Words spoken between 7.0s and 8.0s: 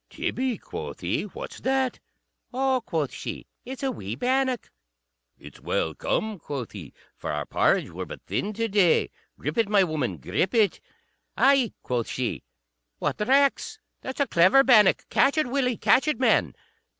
"for our porrage